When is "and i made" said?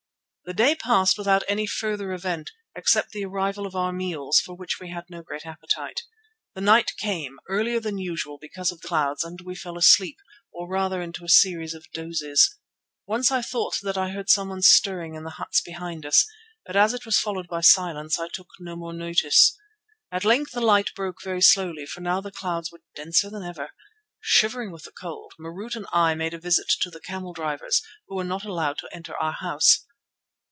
25.77-26.33